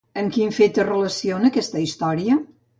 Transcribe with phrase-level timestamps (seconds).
[0.19, 2.43] Amb quin fet es relaciona aquesta història?